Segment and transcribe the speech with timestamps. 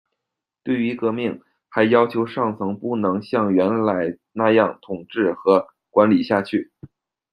[0.63, 1.39] 对于革命，
[1.69, 6.71] 还要求上层不能象原来那样统治和管理下去。